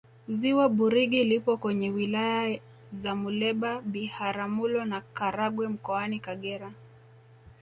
[0.37, 2.59] ziwa burigi lipo kwenye wilaya
[2.91, 6.71] za muleba biharamulo na karagwe mkoani kagera